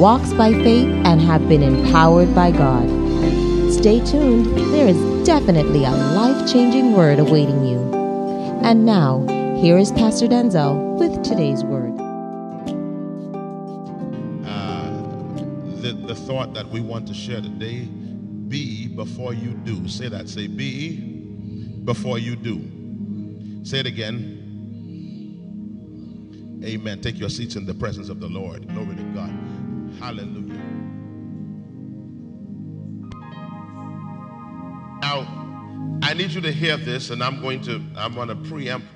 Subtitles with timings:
[0.00, 2.88] walks by faith, and have been empowered by God.
[3.70, 7.78] Stay tuned, there is definitely a life changing word awaiting you.
[8.62, 9.26] And now,
[9.60, 11.92] here is Pastor Denczil with today's word.
[14.46, 14.90] Uh,
[15.82, 17.80] the, the thought that we want to share today
[18.48, 19.86] be before you do.
[19.86, 20.30] Say that.
[20.30, 20.96] Say be
[21.84, 23.64] before you do.
[23.64, 24.38] Say it again.
[26.64, 27.02] Amen.
[27.02, 28.66] Take your seats in the presence of the Lord.
[28.68, 29.39] Glory to God.
[30.00, 30.54] Hallelujah.
[35.02, 38.86] Now, I need you to hear this, and I'm going to I'm going to preempt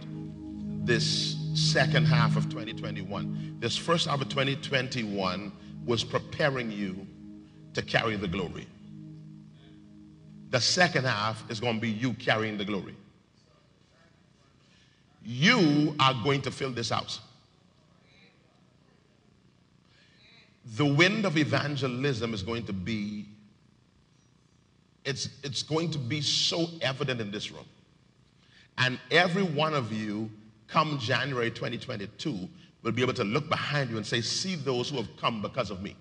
[0.86, 3.56] this second half of 2021.
[3.61, 5.52] This first half of 2021
[5.84, 7.06] was preparing you
[7.74, 8.66] to carry the glory.
[10.50, 12.96] The second half is going to be you carrying the glory.
[15.22, 17.20] You are going to fill this house.
[20.65, 23.27] The wind of evangelism is going to be
[25.05, 27.67] it's it's going to be so evident in this room.
[28.79, 30.31] And every one of you
[30.67, 32.48] come january 2022
[32.83, 35.70] will be able to look behind you and say see those who have come because
[35.70, 35.95] of me.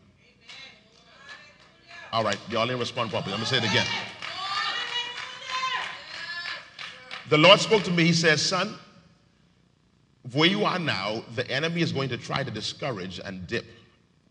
[2.13, 3.31] All right y'all didn't respond properly.
[3.31, 3.87] Let me say it again.
[7.29, 8.05] The lord spoke to me.
[8.05, 8.75] He says son
[10.31, 13.65] where you are now the enemy is going to try to discourage and dip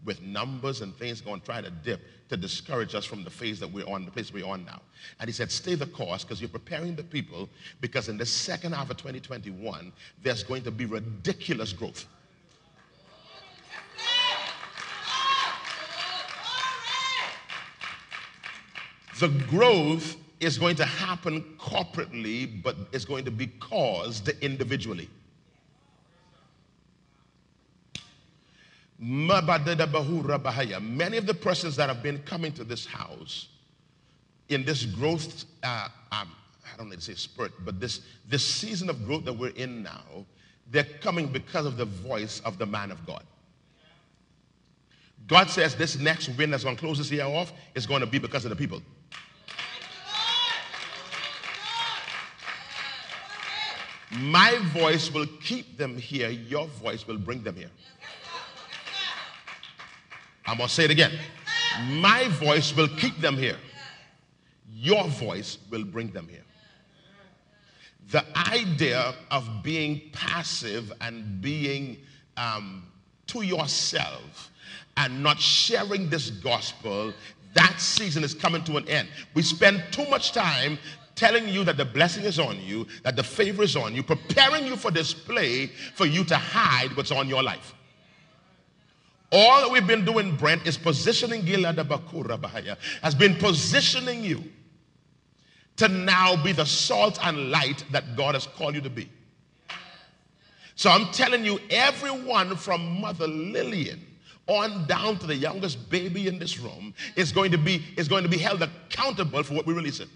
[0.05, 3.61] with numbers and things going to try to dip to discourage us from the phase
[3.61, 4.81] that we're on, the place we're on now.
[5.21, 7.49] And he said, stay the course because you're preparing the people
[7.83, 9.93] because in the second half of 2021,
[10.23, 12.07] there's going to be ridiculous growth.
[19.21, 25.09] The growth is going to happen corporately, but it's going to be caused individually.
[29.05, 29.37] Many
[31.17, 33.49] of the persons that have been coming to this house
[34.49, 36.31] in this growth, uh, um,
[36.65, 39.83] I don't need to say spurt, but this, this season of growth that we're in
[39.83, 40.25] now,
[40.71, 43.25] they're coming because of the voice of the man of God.
[45.27, 48.07] God says this next wind that's going to close this year off is going to
[48.07, 48.81] be because of the people.
[54.13, 57.71] My voice will keep them here, your voice will bring them here.
[60.47, 61.13] I'm going to say it again.
[61.89, 63.57] My voice will keep them here.
[64.75, 66.45] Your voice will bring them here.
[68.11, 71.99] The idea of being passive and being
[72.37, 72.85] um,
[73.29, 74.51] to yourself
[74.97, 77.15] and not sharing this gospel,
[77.55, 79.09] that season is coming to an end.
[79.35, 80.79] We spend too much time
[81.15, 84.67] telling you that the blessing is on you, that the favor is on you, preparing
[84.67, 87.75] you for display for you to hide what's on your life.
[89.33, 94.45] All that we've been doing, Brent, is positioning Gilead Bakura Bahaya, has been positioning you
[95.77, 99.09] to now be the salt and light that God has called you to be.
[100.75, 104.05] So I'm telling you, everyone from Mother Lillian
[104.49, 108.25] on down to the youngest baby in this room is going to be, is going
[108.25, 110.09] to be held accountable for what we release it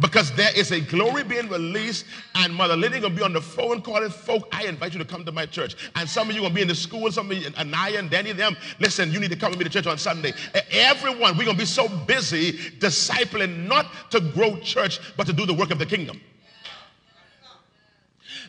[0.00, 3.82] because there is a glory being released, and Mother Lydia gonna be on the phone
[3.82, 4.48] calling folk.
[4.52, 6.68] I invite you to come to my church, and some of you gonna be in
[6.68, 7.10] the school.
[7.10, 8.56] Some of you, Anaya and Danny, them.
[8.78, 10.32] Listen, you need to come with me to church on Sunday.
[10.70, 15.54] Everyone, we're gonna be so busy discipling, not to grow church, but to do the
[15.54, 16.20] work of the kingdom.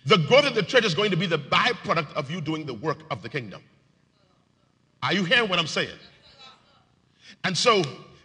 [0.06, 2.74] The growth of the church is going to be the byproduct of you doing the
[2.74, 3.62] work of the kingdom.
[5.02, 5.98] Are you hearing what I'm saying?
[7.44, 7.81] And so,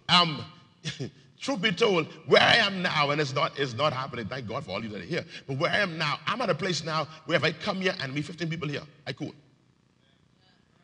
[0.08, 0.44] um.
[1.44, 4.64] Truth be told, where I am now, and it's not, it's not happening, thank God
[4.64, 6.82] for all you that are here, but where I am now, I'm at a place
[6.82, 9.34] now where if I come here and meet 15 people here, I cool.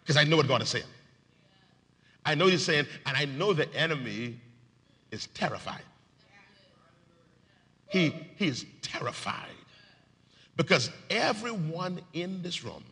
[0.03, 0.85] Because I know what God is saying.
[2.27, 4.39] I know He's saying, and I know the enemy
[5.11, 5.81] is terrified.
[7.89, 9.49] He, he is terrified
[10.59, 12.85] Because everyone in this room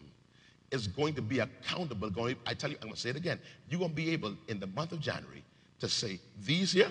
[0.71, 2.09] is going to be accountable.
[2.09, 3.39] Going, I tell you, I'm going to say it again.
[3.69, 5.45] You're going to be able in the month of January
[5.81, 6.91] to say, these here,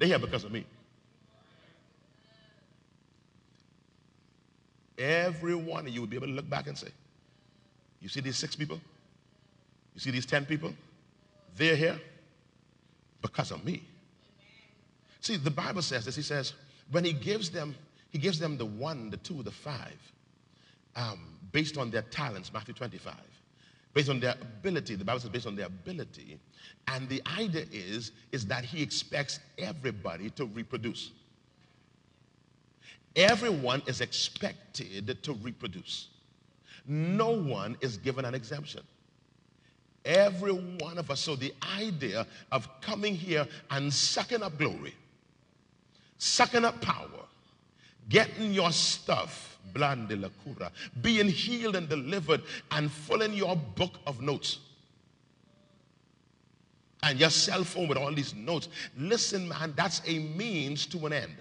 [0.00, 0.64] they here because of me.
[4.98, 6.88] Every one of you will be able to look back and say,
[8.00, 8.80] you see these six people?
[9.94, 10.72] You see these ten people?
[11.54, 12.00] They're here
[13.20, 13.82] because of me.
[15.20, 16.16] See, the Bible says this.
[16.16, 16.54] He says,
[16.90, 17.76] when he gives them,
[18.08, 19.98] he gives them the one, the two, the five,
[20.96, 23.14] um, based on their talents, Matthew 25.
[23.92, 26.38] Based on their ability, the Bible says based on their ability.
[26.86, 31.10] And the idea is, is that he expects everybody to reproduce.
[33.16, 36.08] Everyone is expected to reproduce.
[36.86, 38.82] No one is given an exemption.
[40.04, 41.20] Every one of us.
[41.20, 44.94] So the idea of coming here and sucking up glory,
[46.18, 47.26] sucking up power,
[48.10, 50.70] getting your stuff, blande la cura,
[51.00, 52.42] being healed and delivered,
[52.72, 54.58] and filling your book of notes.
[57.02, 58.68] And your cell phone with all these notes.
[58.98, 61.36] Listen, man, that's a means to an end.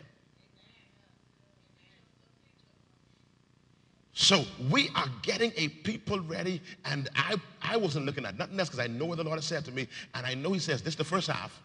[4.13, 8.69] So we are getting a people ready, and I, I wasn't looking at nothing else
[8.69, 10.81] because I know what the Lord has said to me, and I know He says
[10.81, 11.57] this is the first half.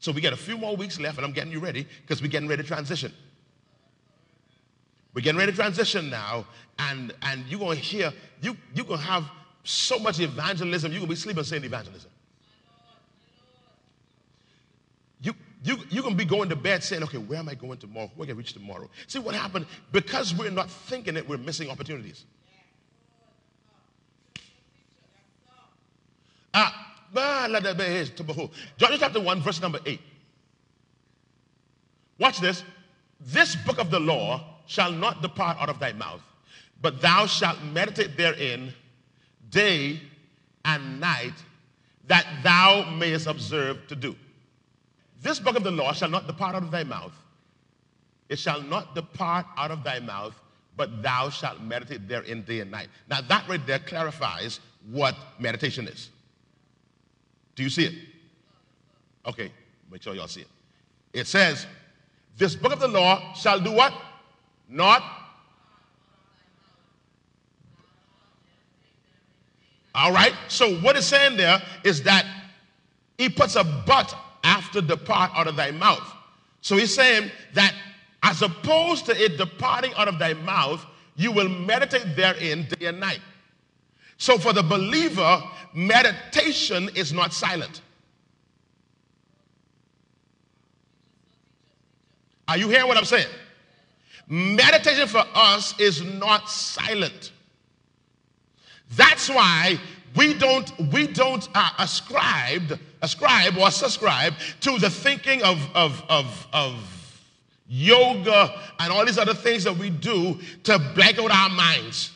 [0.00, 2.28] So we got a few more weeks left, and I'm getting you ready because we're
[2.28, 3.12] getting ready to transition.
[5.14, 6.44] We're getting ready to transition now,
[6.78, 8.12] and and you're gonna hear
[8.42, 9.30] you you're gonna have
[9.62, 12.10] so much evangelism, you're gonna be sleeping saying evangelism.
[15.64, 18.10] You, you're going to be going to bed saying, okay, where am I going tomorrow?
[18.16, 18.90] Where can I reach tomorrow?
[19.06, 19.64] See what happened?
[19.92, 22.26] Because we're not thinking it, we're missing opportunities.
[26.52, 28.04] Ah, here.
[28.76, 30.00] John chapter 1, verse number 8.
[32.18, 32.62] Watch this.
[33.18, 36.22] This book of the law shall not depart out of thy mouth,
[36.80, 38.72] but thou shalt meditate therein
[39.50, 40.00] day
[40.64, 41.34] and night,
[42.06, 44.16] that thou mayest observe to do.
[45.22, 47.12] This book of the law shall not depart out of thy mouth.
[48.28, 50.38] It shall not depart out of thy mouth,
[50.76, 52.88] but thou shalt meditate therein day and night.
[53.08, 54.60] Now, that right there clarifies
[54.90, 56.10] what meditation is.
[57.54, 57.94] Do you see it?
[59.26, 59.50] Okay,
[59.90, 60.48] make sure y'all see it.
[61.12, 61.66] It says,
[62.36, 63.94] This book of the law shall do what?
[64.68, 65.02] Not.
[69.94, 72.26] All right, so what it's saying there is that
[73.16, 76.12] he puts a but after depart out of thy mouth.
[76.60, 77.74] So he's saying that
[78.22, 80.84] as opposed to it departing out of thy mouth,
[81.14, 83.20] you will meditate therein day and night.
[84.16, 85.42] So for the believer,
[85.74, 87.82] meditation is not silent.
[92.48, 93.28] Are you hearing what I'm saying?
[94.28, 97.32] Meditation for us is not silent.
[98.96, 99.78] That's why
[100.16, 106.46] we don't we don't uh, ascribe ascribe or subscribe to the thinking of, of, of,
[106.52, 107.20] of
[107.68, 112.10] yoga and all these other things that we do to blank out our minds.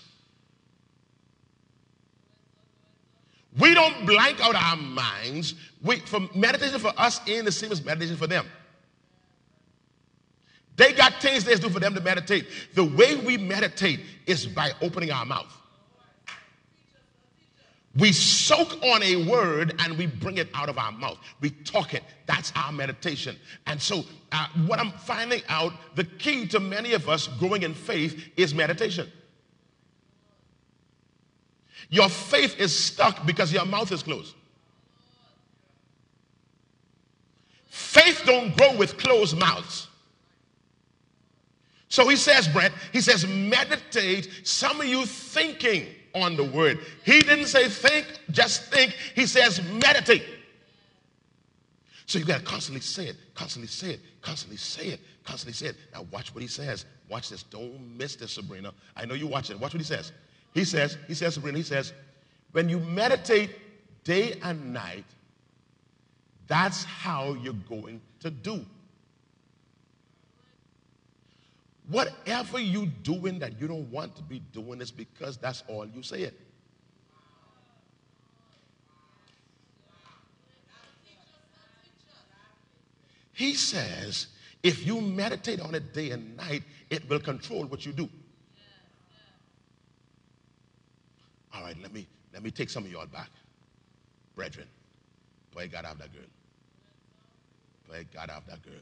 [3.58, 5.54] We don't blank out our minds.
[5.82, 8.46] We, for meditation for us in the same as meditation for them.
[10.78, 12.46] They got things they do for them to meditate.
[12.74, 15.52] The way we meditate is by opening our mouth.
[17.96, 21.18] We soak on a word and we bring it out of our mouth.
[21.40, 22.04] We talk it.
[22.26, 23.36] That's our meditation.
[23.66, 27.74] And so, uh, what I'm finding out, the key to many of us growing in
[27.74, 29.10] faith is meditation.
[31.90, 34.36] Your faith is stuck because your mouth is closed.
[37.68, 39.87] Faith don't grow with closed mouths.
[41.88, 44.28] So he says, Brent, he says, meditate.
[44.44, 46.80] Some of you thinking on the word.
[47.04, 48.94] He didn't say think, just think.
[49.14, 50.24] He says meditate.
[52.06, 55.66] So you got to constantly say it, constantly say it, constantly say it, constantly say
[55.66, 55.76] it.
[55.92, 56.86] Now watch what he says.
[57.08, 57.42] Watch this.
[57.42, 58.72] Don't miss this, Sabrina.
[58.96, 59.58] I know you watch it.
[59.58, 60.12] Watch what he says.
[60.54, 61.92] He says, he says, Sabrina, he says,
[62.52, 63.50] when you meditate
[64.04, 65.04] day and night,
[66.46, 68.64] that's how you're going to do.
[71.88, 76.02] Whatever you're doing that you don't want to be doing is because that's all you
[76.02, 76.38] say it.
[83.32, 84.26] He says,
[84.62, 88.08] if you meditate on it day and night, it will control what you do.
[91.54, 93.30] All right, let me let me take some of y'all back.
[94.34, 94.66] Brethren,
[95.52, 96.22] play God have that girl.
[97.88, 98.74] Play God have that girl.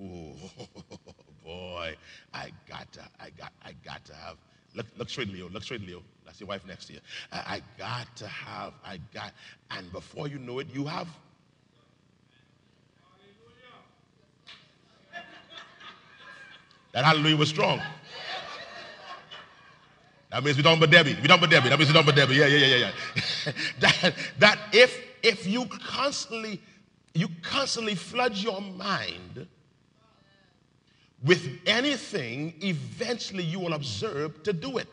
[0.00, 0.68] Oh,
[1.44, 1.96] boy,
[2.34, 4.36] I got to, I got, I got to have.
[4.74, 5.48] Look, look straight, Leo.
[5.48, 6.02] Look straight, Leo.
[6.24, 7.00] That's your wife next to you.
[7.32, 8.74] I, I got to have.
[8.84, 9.32] I got,
[9.70, 11.08] and before you know it, you have.
[16.92, 17.80] That hallelujah was strong.
[20.30, 21.14] That means we talking about Debbie.
[21.14, 21.68] We talking about Debbie.
[21.70, 22.34] That means we talking about Debbie.
[22.34, 22.90] Yeah, yeah, yeah, yeah,
[23.46, 23.52] yeah.
[23.80, 26.60] that, that if if you constantly
[27.14, 29.48] you constantly flood your mind
[31.24, 34.86] with anything, eventually you will observe to do it.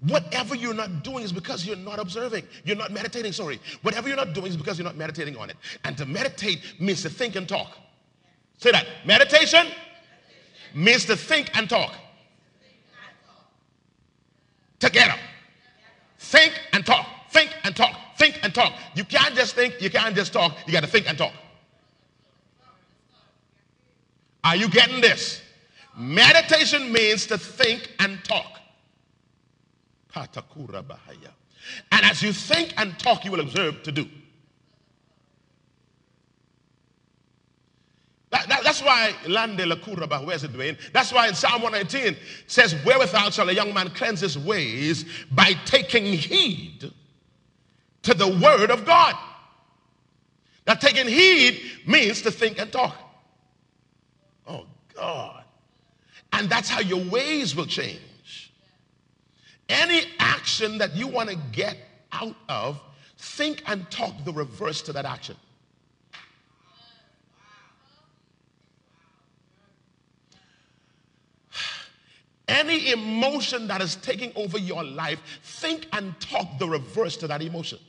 [0.00, 2.44] Whatever you're not doing is because you're not observing.
[2.64, 3.60] You're not meditating, sorry.
[3.82, 5.56] Whatever you're not doing is because you're not meditating on it.
[5.84, 7.78] And to meditate means to think and talk.
[8.58, 8.86] Say that.
[9.04, 9.66] Meditation
[10.74, 11.94] means to think and talk.
[14.78, 15.14] Together.
[16.18, 17.06] Think and talk.
[17.30, 17.96] Think and talk.
[18.16, 18.72] Think and talk.
[18.94, 20.56] You can't just think, you can't just talk.
[20.66, 21.32] You got to think and talk.
[24.42, 25.42] Are you getting this?
[25.96, 28.60] Meditation means to think and talk.
[30.14, 34.08] And as you think and talk, you will observe to do.
[38.30, 40.76] That, that, that's why Lande Lakuraba, where's it doing?
[40.92, 45.52] That's why in Psalm 119 says, Wherewithal shall a young man cleanse his ways by
[45.64, 46.92] taking heed
[48.06, 49.16] to the word of God.
[50.64, 52.96] Now, taking heed means to think and talk.
[54.46, 55.42] Oh, God.
[56.32, 58.52] And that's how your ways will change.
[59.68, 61.76] Any action that you want to get
[62.12, 62.80] out of,
[63.18, 65.34] think and talk the reverse to that action.
[72.46, 77.42] Any emotion that is taking over your life, think and talk the reverse to that
[77.42, 77.80] emotion.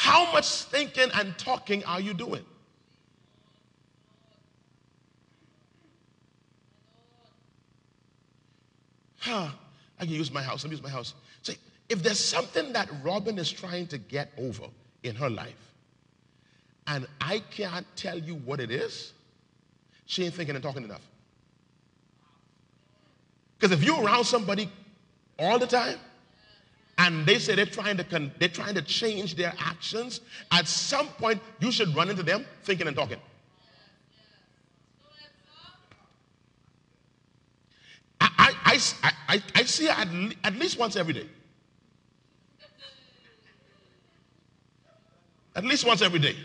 [0.00, 2.44] How much thinking and talking are you doing?
[9.18, 9.48] Huh,
[9.98, 10.62] I can use my house.
[10.62, 11.14] Let me use my house.
[11.42, 11.56] See,
[11.88, 14.66] if there's something that Robin is trying to get over
[15.02, 15.74] in her life,
[16.86, 19.14] and I can't tell you what it is,
[20.06, 21.02] she ain't thinking and talking enough.
[23.58, 24.70] Because if you're around somebody
[25.40, 25.98] all the time
[26.98, 31.06] and they say they're trying to con- they're trying to change their actions, at some
[31.08, 33.18] point you should run into them thinking and talking.
[38.20, 38.78] I, I,
[39.28, 40.08] I, I, see at,
[40.42, 41.26] at least once every day.
[45.54, 46.36] At least once every day.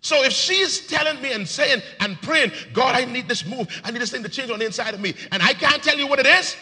[0.00, 3.92] So if she's telling me and saying and praying, God, I need this move, I
[3.92, 6.08] need this thing to change on the inside of me, and I can't tell you
[6.08, 6.56] what it is,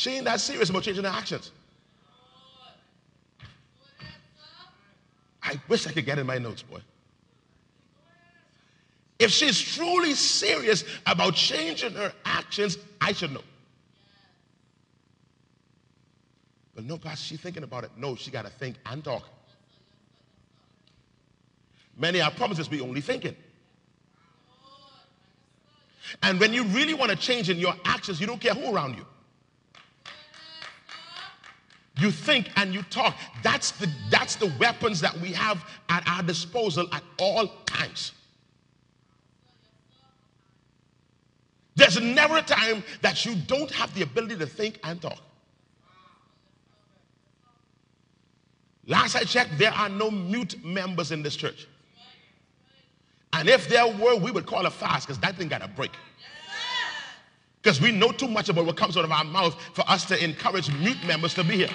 [0.00, 1.50] she ain't that serious about changing her actions.
[5.42, 6.80] I wish I could get in my notes, boy.
[9.18, 13.42] If she's truly serious about changing her actions, I should know.
[16.74, 17.90] But no, Pastor, she's thinking about it.
[17.98, 19.28] No, she got to think and talk.
[21.94, 23.36] Many are promises we only thinking.
[26.22, 28.96] And when you really want to change in your actions, you don't care who around
[28.96, 29.04] you.
[32.00, 33.14] You think and you talk.
[33.42, 38.12] That's the, that's the weapons that we have at our disposal at all times.
[41.76, 45.18] There's never a time that you don't have the ability to think and talk.
[48.86, 51.68] Last I checked, there are no mute members in this church.
[53.32, 55.92] And if there were, we would call a fast because that thing got a break.
[57.62, 60.22] Because we know too much about what comes out of our mouth for us to
[60.22, 61.68] encourage mute members to be here.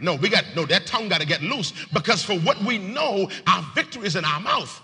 [0.00, 3.28] No, we got no, that tongue got to get loose because for what we know,
[3.46, 4.82] our victory is in our mouth.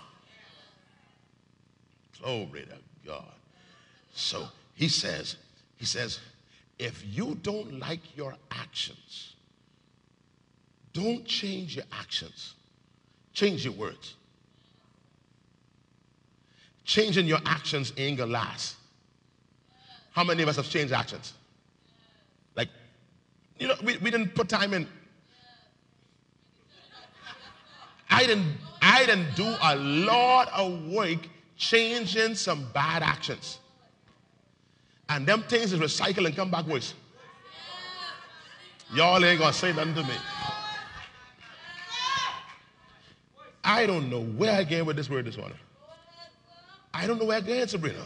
[2.21, 3.23] Glory to God.
[4.13, 5.37] So he says,
[5.77, 6.19] he says,
[6.77, 9.35] if you don't like your actions,
[10.93, 12.55] don't change your actions.
[13.33, 14.15] Change your words.
[16.83, 18.75] Changing your actions ain't gonna last.
[20.11, 21.33] How many of us have changed actions?
[22.55, 22.69] Like,
[23.57, 24.87] you know, we, we didn't put time in.
[28.09, 31.19] I didn't I didn't do a lot of work
[31.55, 33.59] changing some bad actions.
[35.07, 36.93] And them things is recycle and come back worse.
[38.93, 40.15] Y'all ain't gonna say nothing to me.
[43.63, 45.57] I don't know where I came with this word this morning.
[46.93, 48.03] I don't know where I came, Sabrina.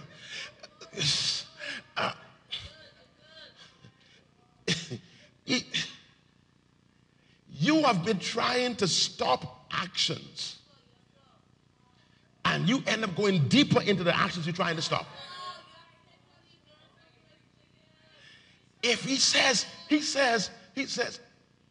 [7.57, 10.57] You have been trying to stop actions.
[12.43, 15.07] And you end up going deeper into the actions you're trying to stop.
[18.83, 21.19] If he says, he says, he says,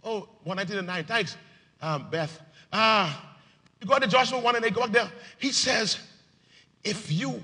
[0.03, 1.37] oh, 199, thanks,
[1.81, 2.41] um, Beth.
[2.73, 3.37] Ah, uh,
[3.81, 5.09] you go to Joshua 1 and they go up there.
[5.39, 5.99] He says,
[6.83, 7.41] if you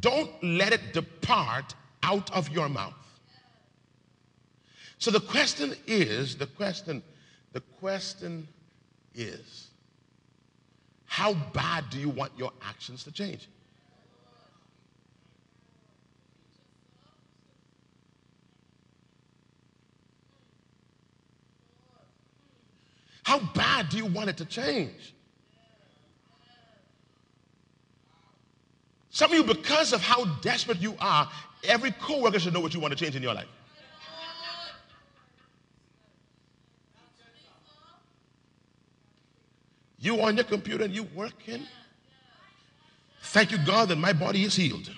[0.00, 2.94] don't let it depart out of your mouth.
[4.98, 7.02] So the question is, the question,
[7.52, 8.48] the question
[9.14, 9.68] is,
[11.04, 13.48] how bad do you want your actions to change?
[23.24, 25.14] How bad do you want it to change?
[29.14, 31.30] Some of you, because of how desperate you are,
[31.62, 33.46] every coworker should know what you want to change in your life.
[40.00, 41.62] You on your computer and you working.
[43.22, 44.90] Thank you, God, that my body is healed.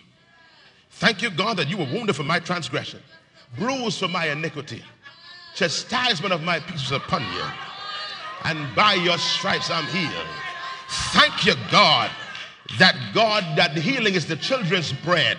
[0.93, 3.03] Thank you, God, that you were wounded for my transgression,
[3.59, 4.83] bruised for my iniquity.
[5.55, 7.45] Chastisement of my peace was upon you
[8.45, 10.27] and by your stripes I'm healed.
[11.13, 12.11] Thank you, God,
[12.79, 15.39] that God, that healing is the children's bread.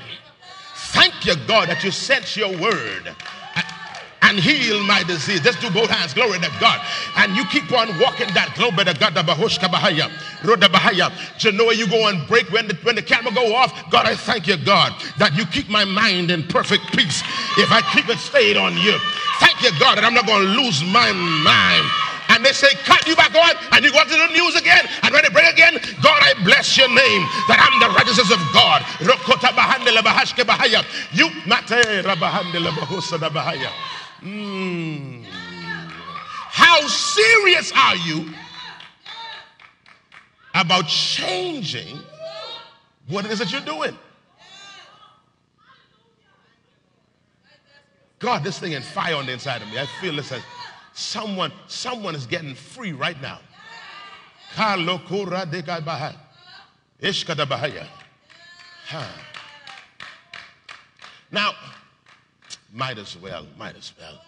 [0.92, 3.16] Thank you, God, that you sent your word
[4.24, 5.44] and heal my disease.
[5.44, 6.14] Let's do both hands.
[6.14, 6.82] Glory to God.
[7.18, 9.14] And you keep on walking that glory to God.
[9.16, 10.12] Bahaya.
[10.44, 11.12] Roda Bahaya.
[11.78, 13.90] You go and break when the, when the camera go off.
[13.90, 17.22] God, I thank you, God, that you keep my mind in perfect peace
[17.58, 18.98] if I keep it stayed on you.
[19.40, 22.07] Thank you, God, that I'm not going to lose my mind
[22.38, 25.12] and they say, cut you back on, and you go to the news again, and
[25.12, 28.86] when they break again, God, I bless your name, that I'm the righteousness of God.
[29.02, 29.08] You
[34.22, 35.26] mm.
[36.50, 38.30] How serious are you
[40.54, 42.00] about changing
[43.08, 43.98] what it is that you're doing?
[48.20, 49.80] God, this thing is fire on the inside of me.
[49.80, 50.42] I feel this as
[50.98, 53.38] Someone, someone is getting free right now.
[61.32, 61.54] Now,
[62.74, 64.20] might as well, might as well.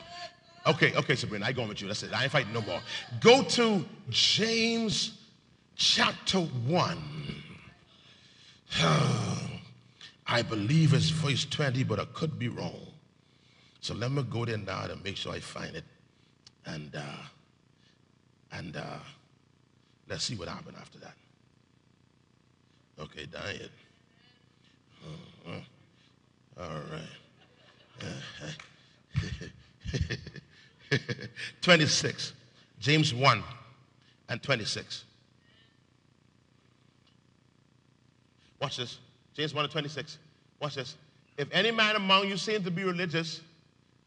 [0.67, 1.87] Okay, okay, Sabrina, I go with you.
[1.87, 2.13] That's it.
[2.13, 2.81] I ain't fighting no more.
[3.19, 5.17] Go to James
[5.75, 6.97] chapter 1.
[10.27, 12.79] I believe it's verse 20, but I could be wrong.
[13.81, 15.83] So let me go there now to make sure I find it.
[16.73, 17.01] And, uh,
[18.51, 18.99] and uh,
[20.07, 21.13] let's see what happened after that.
[22.99, 23.71] Okay, diet.
[25.47, 25.59] Uh-huh.
[26.59, 27.01] All right.
[31.61, 32.33] 26.
[32.79, 33.43] James 1
[34.29, 35.05] and 26.
[38.61, 38.99] Watch this.
[39.33, 40.17] James 1 and 26.
[40.59, 40.97] Watch this.
[41.37, 43.41] If any man among you seem to be religious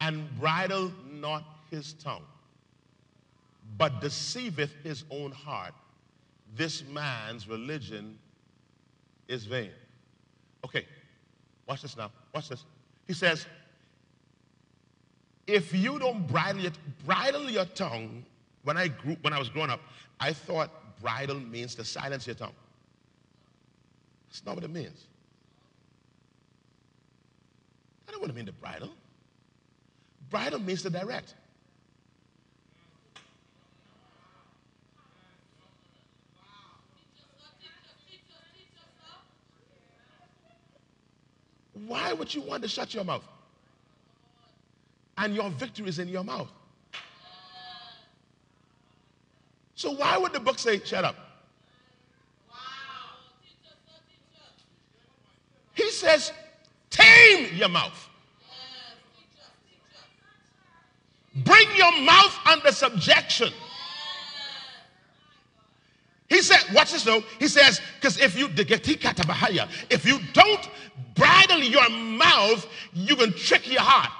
[0.01, 2.23] and bridle not his tongue,
[3.83, 5.75] but deceiveth his own heart,
[6.55, 8.17] this man's religion
[9.27, 9.73] is vain.
[10.65, 10.87] Okay,
[11.67, 12.13] watch this now.
[12.33, 12.65] Watch this.
[13.09, 13.45] He says,
[15.49, 16.71] if you don't bridle your,
[17.05, 18.25] bridle your tongue,
[18.63, 19.81] when I grew, when I was growing up,
[20.21, 22.55] I thought bridle means to silence your tongue.
[24.29, 25.09] That's not what it means.
[28.07, 28.91] I don't want to mean to bridle.
[30.31, 31.35] Bridle means to direct.
[41.87, 43.25] Why would you want to shut your mouth?
[45.19, 46.49] And your victory is in your mouth.
[49.75, 51.17] So why would the book say, shut up?
[55.75, 56.33] He says,
[56.91, 58.09] tame your mouth.
[61.35, 63.53] Bring your mouth under subjection.
[66.29, 67.23] He said, watch this though.
[67.39, 68.49] He says, because if you
[69.91, 70.69] if you don't
[71.15, 74.11] bridle your mouth, you can trick your heart.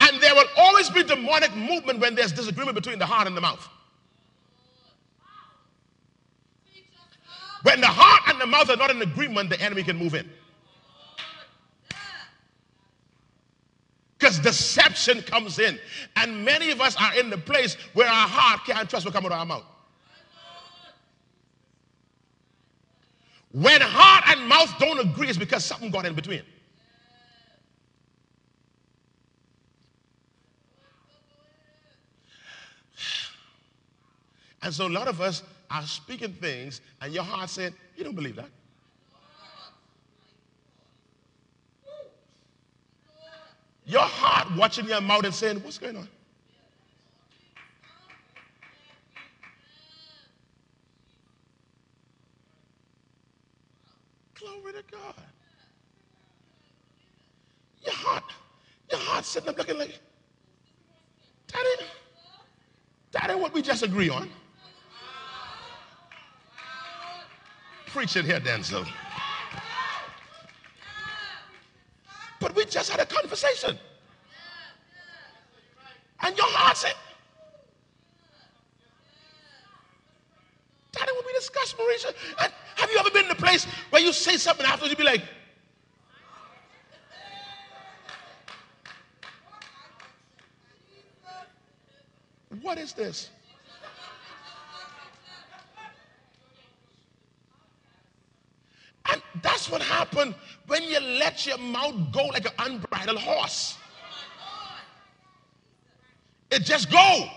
[0.00, 3.40] And there will always be demonic movement when there's disagreement between the heart and the
[3.40, 3.68] mouth.
[7.62, 10.28] When the heart and the mouth are not in agreement, the enemy can move in.
[14.38, 15.78] Deception comes in.
[16.16, 19.26] And many of us are in the place where our heart can't trust what comes
[19.26, 19.64] out of our mouth.
[23.52, 26.42] When heart and mouth don't agree, it's because something got in between.
[34.62, 38.14] And so a lot of us are speaking things, and your heart said, You don't
[38.14, 38.50] believe that.
[44.56, 46.08] Watching your mouth and saying, What's going on?
[54.34, 55.14] Glory to God.
[57.84, 58.24] Your heart,
[58.90, 59.98] your heart sitting up looking like,
[61.46, 61.86] Daddy,
[63.12, 64.28] Daddy, what we just agree on.
[67.86, 68.86] Preach it here, Denczil.
[72.40, 73.78] But we just had a conversation.
[76.22, 76.94] And your heart said,
[80.92, 82.14] Daddy, what we discussed, Marisha.
[82.42, 85.04] And have you ever been in a place where you say something afterwards, you'd be
[85.04, 85.22] like,
[92.62, 93.30] What is this?
[99.12, 100.34] And that's what happened
[100.66, 103.76] when you let your mouth go like an unbridled horse.
[106.50, 107.28] It just go.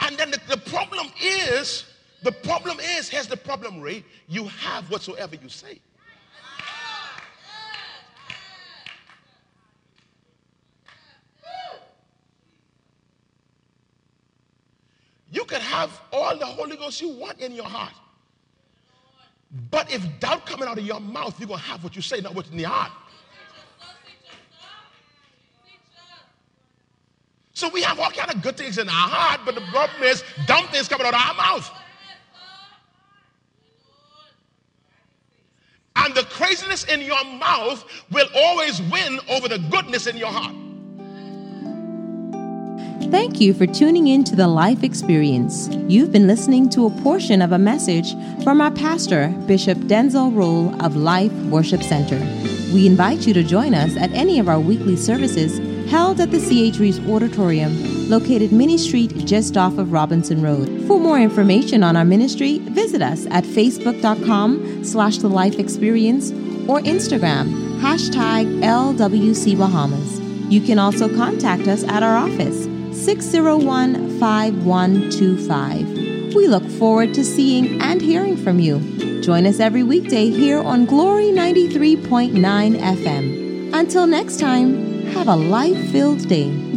[0.00, 1.84] And then the, the problem is,
[2.22, 4.04] the problem is, here's the problem, Ray.
[4.28, 5.80] You have whatsoever you say.
[15.30, 17.94] You can have all the Holy Ghost you want in your heart.
[19.70, 22.20] But if doubt coming out of your mouth, you're going to have what you say,
[22.20, 22.92] not what's in your heart.
[27.62, 30.24] So we have all kind of good things in our heart, but the problem is
[30.46, 31.70] dumb things coming out of our mouth.
[35.94, 40.56] And the craziness in your mouth will always win over the goodness in your heart.
[43.12, 45.68] Thank you for tuning in to the Life Experience.
[45.86, 50.74] You've been listening to a portion of a message from our pastor, Bishop Denczil Rolle
[50.84, 52.18] of Life Worship Center.
[52.74, 55.60] We invite you to join us at any of our weekly services
[55.92, 56.78] held at the C.H.
[56.78, 60.66] Reeves Auditorium, located Minnie Street just off of Robinson Road.
[60.86, 66.30] For more information on our ministry, visit us at facebook.com slash the life experience
[66.66, 70.18] or Instagram, hashtag LWC Bahamas.
[70.50, 72.64] You can also contact us at our office,
[73.04, 76.34] 601 5125.
[76.34, 79.20] We look forward to seeing and hearing from you.
[79.20, 83.74] Join us every weekday here on Glory 93.9 FM.
[83.74, 86.71] Until next time, have a life filled day.